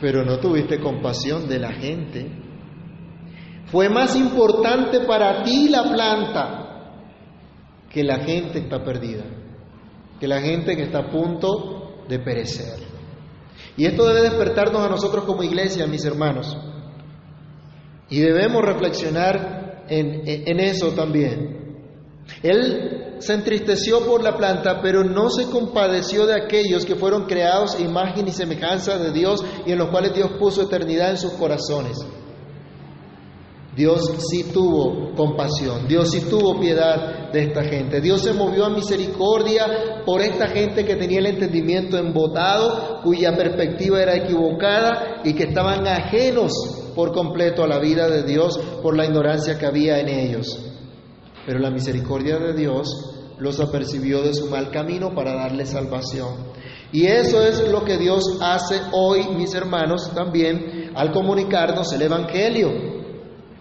[0.00, 2.30] pero no tuviste compasión de la gente.
[3.66, 6.66] Fue más importante para ti la planta
[7.90, 9.24] que la gente está perdida,
[10.20, 12.78] que la gente que está a punto de perecer.
[13.76, 16.56] Y esto debe despertarnos a nosotros como iglesia, mis hermanos.
[18.08, 21.78] Y debemos reflexionar en, en, eso también.
[22.42, 27.78] Él se entristeció por la planta, pero no se compadeció de aquellos que fueron creados
[27.80, 31.98] imagen y semejanza de Dios y en los cuales Dios puso eternidad en sus corazones.
[33.76, 38.00] Dios sí tuvo compasión, Dios sí tuvo piedad de esta gente.
[38.00, 44.00] Dios se movió a misericordia por esta gente que tenía el entendimiento embotado, cuya perspectiva
[44.00, 46.54] era equivocada y que estaban ajenos
[46.94, 50.65] por completo a la vida de Dios por la ignorancia que había en ellos.
[51.46, 52.88] Pero la misericordia de Dios
[53.38, 56.52] los apercibió de su mal camino para darles salvación.
[56.92, 62.96] Y eso es lo que Dios hace hoy, mis hermanos, también al comunicarnos el Evangelio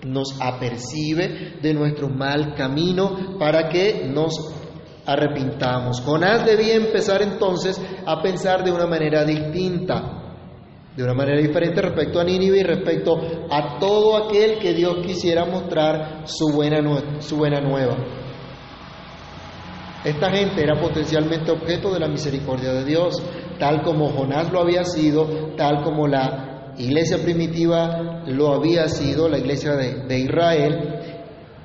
[0.05, 4.53] nos apercibe de nuestro mal camino para que nos
[5.05, 6.01] arrepintamos.
[6.01, 10.24] Jonás debía empezar entonces a pensar de una manera distinta,
[10.95, 15.45] de una manera diferente respecto a Nínive y respecto a todo aquel que Dios quisiera
[15.45, 17.97] mostrar su buena, su buena nueva.
[20.05, 23.21] Esta gente era potencialmente objeto de la misericordia de Dios,
[23.59, 29.39] tal como Jonás lo había sido, tal como la iglesia primitiva lo había sido, la
[29.39, 30.99] iglesia de, Israel,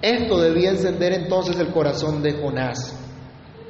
[0.00, 2.98] esto debía encender entonces el corazón de Jonás,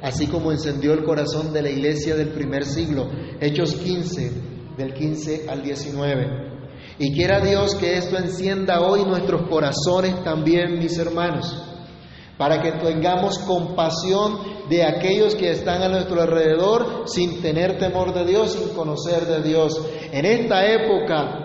[0.01, 4.50] así como encendió el corazón de la iglesia del primer siglo, Hechos 15,
[4.81, 6.51] del 15 al 19.
[6.99, 11.63] Y quiera Dios que esto encienda hoy nuestros corazones también, mis hermanos,
[12.37, 14.39] para que tengamos compasión
[14.69, 19.41] de aquellos que están a nuestro alrededor sin tener temor de Dios, sin conocer de
[19.41, 19.81] Dios.
[20.11, 21.37] En esta época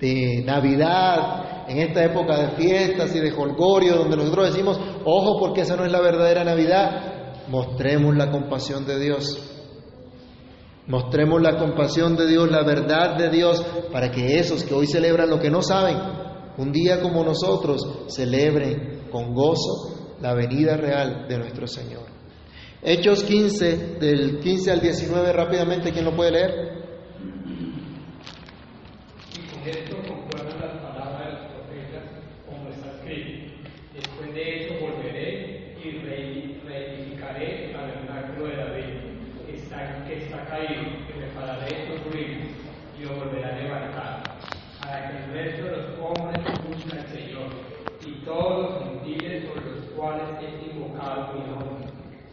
[0.00, 5.62] de Navidad, en esta época de fiestas y de holgorio, donde nosotros decimos, ojo porque
[5.62, 9.49] esa no es la verdadera Navidad, mostremos la compasión de Dios.
[10.86, 15.30] Mostremos la compasión de Dios, la verdad de Dios, para que esos que hoy celebran
[15.30, 15.96] lo que no saben,
[16.56, 22.20] un día como nosotros, celebren con gozo la venida real de nuestro Señor.
[22.82, 26.50] Hechos 15, del 15 al 19, rápidamente, ¿quién lo puede leer?
[29.36, 32.04] Y con esto concuerdan las palabras de los profetas,
[32.46, 33.52] como está escrito.
[33.94, 35.90] Después de eso volveré y
[36.66, 38.84] reedificaré la vernáculo de David,
[39.46, 42.48] que está, que está caído, que repararé estos ruinas
[42.98, 44.22] y lo volveré a levantar,
[44.80, 46.40] para que el resto de los hombres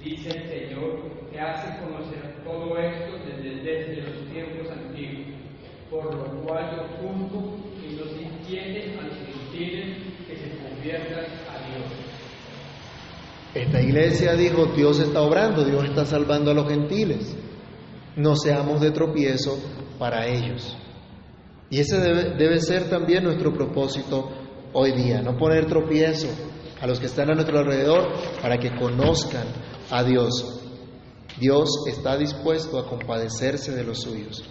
[0.07, 5.35] dice el Señor, que hace conocer todo esto desde, desde los tiempos antiguos,
[5.89, 11.25] por lo cual yo juzgo y no se inquieten a los gentiles que se conviertan
[11.25, 11.85] a Dios.
[13.57, 17.35] Esta iglesia dijo, Dios está obrando, Dios está salvando a los gentiles.
[18.15, 19.57] No seamos de tropiezo
[19.97, 20.77] para ellos.
[21.71, 24.29] Y ese debe, ser también nuestro propósito
[24.73, 26.27] hoy día, no poner tropiezo
[26.79, 29.47] a los que están a nuestro alrededor para que conozcan
[29.89, 30.61] a Dios.
[31.39, 34.43] Dios está dispuesto a compadecerse de los suyos.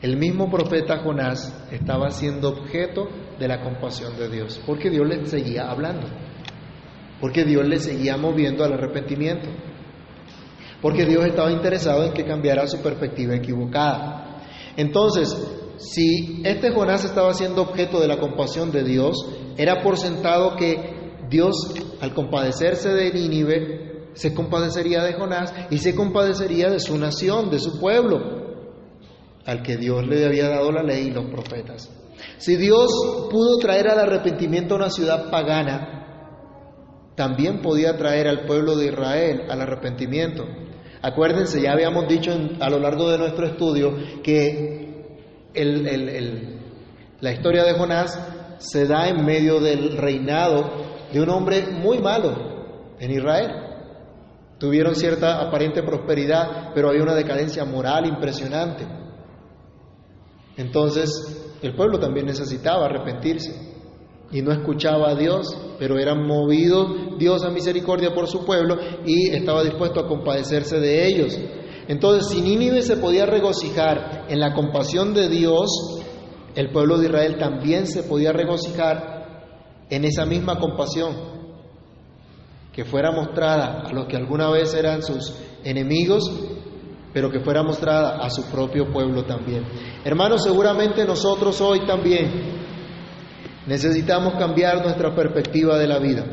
[0.00, 3.08] El mismo profeta Jonás estaba siendo objeto
[3.38, 6.08] de la compasión de Dios, porque Dios le seguía hablando,
[7.24, 9.48] porque Dios le seguía moviendo al arrepentimiento,
[10.82, 14.42] porque Dios estaba interesado en que cambiara su perspectiva equivocada.
[14.76, 15.34] Entonces,
[15.78, 19.16] si este Jonás estaba siendo objeto de la compasión de Dios,
[19.56, 21.72] era por sentado que Dios,
[22.02, 27.58] al compadecerse de Nínive, se compadecería de Jonás y se compadecería de su nación, de
[27.58, 28.20] su pueblo,
[29.46, 31.90] al que Dios le había dado la ley y los profetas.
[32.36, 32.90] Si Dios
[33.30, 36.02] pudo traer al arrepentimiento a una ciudad pagana,
[37.14, 40.44] también podía traer al pueblo de Israel al arrepentimiento.
[41.00, 45.04] Acuérdense, ya habíamos dicho a lo largo de nuestro estudio que
[47.20, 48.18] la historia de Jonás
[48.58, 50.70] se da en medio del reinado
[51.12, 53.50] de un hombre muy malo en Israel.
[54.58, 58.86] Tuvieron cierta aparente prosperidad, pero había una decadencia moral impresionante.
[60.56, 63.73] Entonces, el pueblo también necesitaba arrepentirse
[64.32, 69.30] y no escuchaba a Dios, pero era movido Dios a misericordia por su pueblo y
[69.30, 71.38] estaba dispuesto a compadecerse de ellos.
[71.86, 75.70] Entonces, si Nínive se podía regocijar en la compasión de Dios,
[76.54, 79.14] el pueblo de Israel también se podía regocijar
[79.90, 81.34] en esa misma compasión
[82.72, 86.24] que fuera mostrada a los que alguna vez eran sus enemigos,
[87.12, 89.64] pero que fuera mostrada a su propio pueblo también.
[90.04, 92.63] Hermanos, seguramente nosotros hoy también
[93.66, 96.24] necesitamos cambiar nuestra perspectiva de la vida.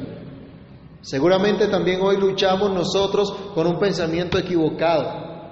[1.02, 5.50] Seguramente también hoy luchamos nosotros con un pensamiento equivocado,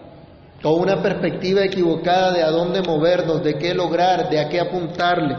[0.61, 5.35] con una perspectiva equivocada de a dónde movernos, de qué lograr, de a qué apuntarle.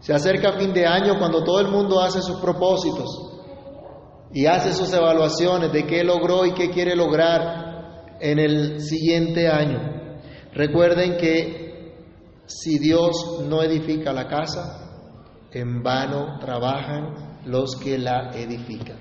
[0.00, 3.06] Se acerca fin de año cuando todo el mundo hace sus propósitos
[4.32, 9.78] y hace sus evaluaciones de qué logró y qué quiere lograr en el siguiente año.
[10.52, 11.94] Recuerden que
[12.46, 14.89] si Dios no edifica la casa,
[15.52, 18.98] en vano trabajan los que la edifican.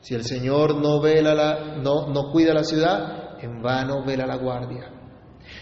[0.00, 4.36] Si el Señor no vela la, no, no cuida la ciudad, en vano vela la
[4.36, 4.92] guardia.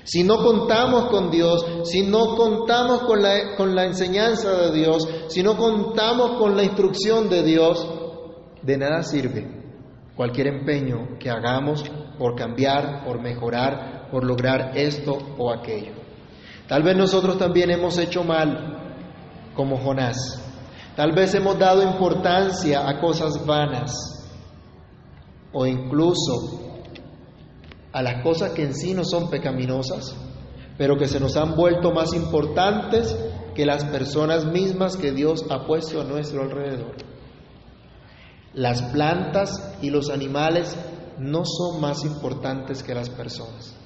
[0.03, 5.09] Si no contamos con Dios, si no contamos con la, con la enseñanza de Dios,
[5.29, 7.87] si no contamos con la instrucción de Dios,
[8.63, 9.65] de nada sirve
[10.17, 11.85] cualquier empeño que hagamos
[12.19, 15.93] por cambiar, por mejorar, por lograr esto o aquello.
[16.69, 18.74] Tal vez nosotros también hemos hecho mal
[19.55, 20.41] como Jonás.
[20.97, 23.93] Tal vez hemos dado importancia a cosas vanas
[25.53, 26.61] o incluso
[27.93, 30.17] a las cosas que en sí no son pecaminosas,
[30.77, 33.17] pero que se nos han vuelto más importantes
[33.55, 36.97] que las personas mismas que Dios ha puesto a nuestro alrededor.
[38.53, 40.77] Las plantas y los animales
[41.19, 43.77] no son más importantes que las personas.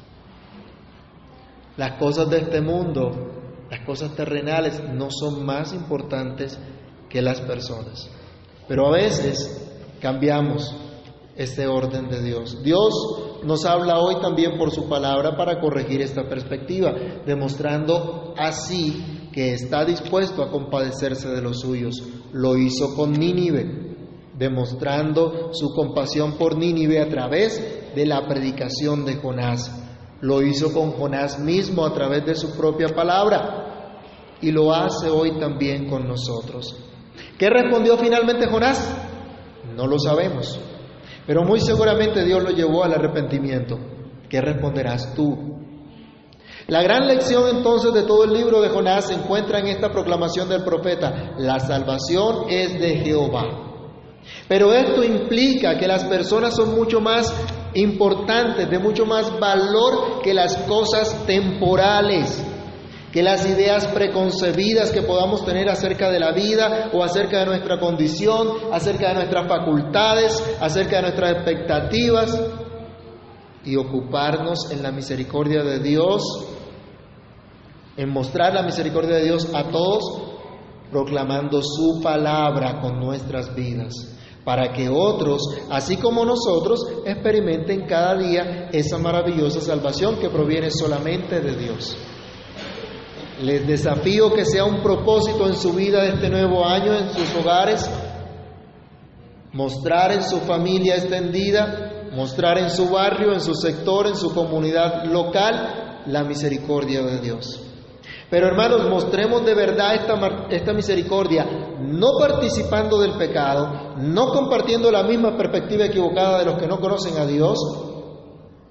[1.77, 3.38] Las cosas de este mundo
[3.71, 6.59] las cosas terrenales no son más importantes
[7.09, 8.11] que las personas.
[8.67, 9.69] Pero a veces
[10.01, 10.75] cambiamos
[11.37, 12.63] este orden de Dios.
[12.63, 12.93] Dios
[13.45, 16.93] nos habla hoy también por su palabra para corregir esta perspectiva,
[17.25, 22.03] demostrando así que está dispuesto a compadecerse de los suyos.
[22.33, 23.97] Lo hizo con Nínive,
[24.37, 29.88] demostrando su compasión por Nínive a través de la predicación de Jonás.
[30.21, 33.69] Lo hizo con Jonás mismo a través de su propia palabra
[34.41, 36.77] y lo hace hoy también con nosotros.
[37.39, 38.97] ¿Qué respondió finalmente Jonás?
[39.77, 40.59] No lo sabemos,
[41.27, 43.79] pero muy seguramente Dios lo llevó al arrepentimiento.
[44.29, 45.59] ¿Qué responderás tú?
[46.67, 50.49] La gran lección entonces de todo el libro de Jonás se encuentra en esta proclamación
[50.49, 51.35] del profeta.
[51.39, 53.69] La salvación es de Jehová.
[54.49, 57.33] Pero esto implica que las personas son mucho más
[57.75, 62.45] importantes, de mucho más valor que las cosas temporales,
[63.13, 67.79] que las ideas preconcebidas que podamos tener acerca de la vida o acerca de nuestra
[67.79, 72.41] condición, acerca de nuestras facultades, acerca de nuestras expectativas,
[73.65, 76.23] y ocuparnos en la misericordia de Dios,
[77.97, 80.05] en mostrar la misericordia de Dios a todos,
[80.91, 84.18] proclamando su palabra con nuestras vidas
[84.49, 91.43] para que otros, así como nosotros, experimenten cada día esa maravillosa salvación que proviene solamente
[91.43, 91.95] de Dios.
[93.43, 97.35] Les desafío que sea un propósito en su vida de este nuevo año, en sus
[97.35, 97.91] hogares,
[99.53, 105.05] mostrar en su familia extendida, mostrar en su barrio, en su sector, en su comunidad
[105.05, 107.68] local, la misericordia de Dios.
[108.31, 111.47] Pero hermanos, mostremos de verdad esta, esta, misericordia,
[111.81, 117.17] no participando del pecado, no compartiendo la misma perspectiva equivocada de los que no conocen
[117.17, 117.59] a Dios,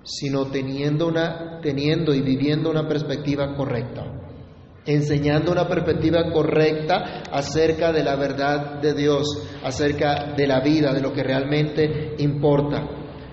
[0.04, 4.06] sino teniendo, una, teniendo y viviendo una perspectiva correcta,
[4.86, 9.26] enseñando una perspectiva correcta acerca de la verdad de Dios,
[9.64, 12.88] acerca de la vida, de lo que realmente importa.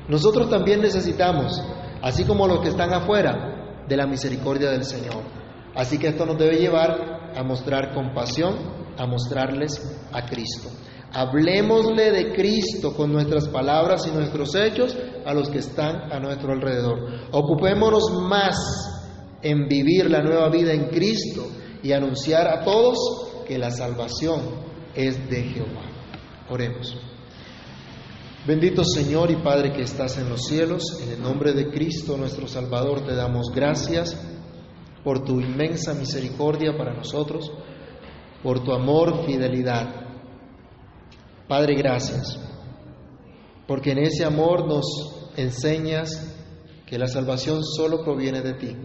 [0.09, 1.63] Nosotros también necesitamos,
[2.01, 5.44] así como los que están afuera, de la misericordia del Señor.
[5.75, 8.55] Así que esto nos debe llevar a mostrar compasión,
[8.97, 9.81] a mostrarles
[10.13, 10.69] a Cristo.
[11.13, 16.53] Hablemosle de Cristo con nuestras palabras y nuestros hechos a los que están a nuestro
[16.53, 17.29] alrededor.
[17.33, 18.57] Ocupémonos más
[19.43, 21.47] en vivir la nueva vida en Cristo
[21.83, 22.99] y anunciar a todos
[23.47, 24.41] que la salvación
[24.95, 25.83] es de Jehová.
[26.51, 26.97] Oremos.
[28.47, 32.47] Bendito Señor y Padre que estás en los cielos, en el nombre de Cristo nuestro
[32.47, 34.17] Salvador te damos gracias
[35.05, 37.53] por tu inmensa misericordia para nosotros,
[38.43, 40.07] por tu amor, fidelidad.
[41.47, 42.41] Padre, gracias,
[43.69, 46.35] porque en ese amor nos enseñas
[46.87, 48.77] que la salvación solo proviene de ti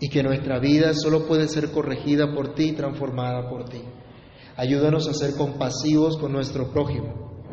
[0.00, 3.82] y que nuestra vida solo puede ser corregida por ti y transformada por ti.
[4.56, 7.44] Ayúdanos a ser compasivos con nuestro prójimo,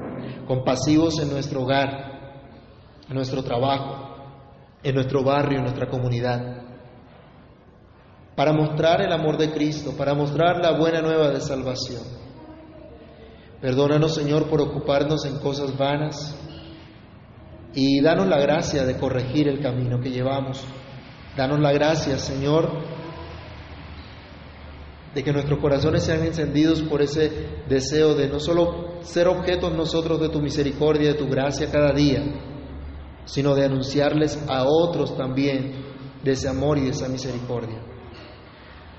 [0.48, 2.40] compasivos en nuestro hogar,
[3.08, 4.16] en nuestro trabajo,
[4.82, 6.69] en nuestro barrio, en nuestra comunidad
[8.40, 12.02] para mostrar el amor de Cristo, para mostrar la buena nueva de salvación.
[13.60, 16.40] Perdónanos, Señor, por ocuparnos en cosas vanas
[17.74, 20.64] y danos la gracia de corregir el camino que llevamos.
[21.36, 22.72] Danos la gracia, Señor,
[25.14, 27.30] de que nuestros corazones sean encendidos por ese
[27.68, 32.24] deseo de no solo ser objetos nosotros de tu misericordia, de tu gracia cada día,
[33.26, 35.74] sino de anunciarles a otros también
[36.24, 37.99] de ese amor y de esa misericordia.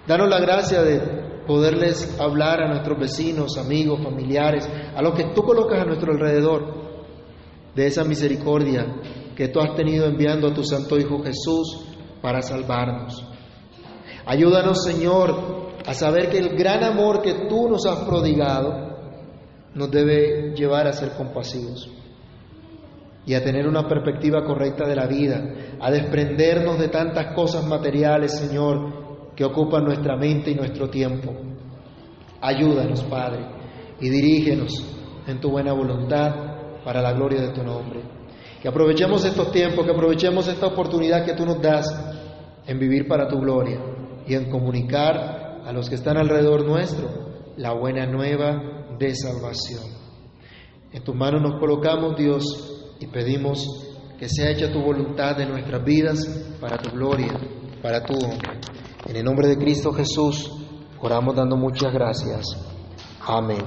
[0.06, 1.00] Danos la gracia de
[1.46, 6.90] poderles hablar a nuestros vecinos, amigos, familiares, a los que tú colocas a nuestro alrededor,
[7.74, 8.86] de esa misericordia
[9.36, 11.86] que tú has tenido enviando a tu Santo Hijo Jesús
[12.20, 13.24] para salvarnos.
[14.26, 18.90] Ayúdanos, Señor, a saber que el gran amor que tú nos has prodigado
[19.74, 21.88] nos debe llevar a ser compasivos
[23.24, 25.42] y a tener una perspectiva correcta de la vida,
[25.80, 28.99] a desprendernos de tantas cosas materiales, Señor,
[29.40, 31.32] que ocupan nuestra mente y nuestro tiempo.
[32.42, 33.46] Ayúdanos, Padre,
[33.98, 34.84] y dirígenos
[35.26, 38.02] en tu buena voluntad para la gloria de tu nombre.
[38.60, 41.86] Que aprovechemos estos tiempos, que aprovechemos esta oportunidad que tú nos das
[42.66, 43.80] en vivir para tu gloria
[44.26, 47.08] y en comunicar a los que están alrededor nuestro
[47.56, 49.84] la buena nueva de salvación.
[50.92, 53.66] En tus manos nos colocamos, Dios, y pedimos
[54.18, 57.32] que sea hecha tu voluntad en nuestras vidas para tu gloria,
[57.80, 58.60] para tu honra.
[59.06, 60.50] En el nombre de Cristo Jesús,
[61.00, 62.44] oramos dando muchas gracias.
[63.26, 63.64] Amén.